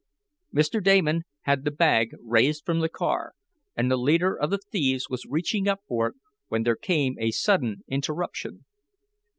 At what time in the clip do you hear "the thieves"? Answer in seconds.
4.49-5.07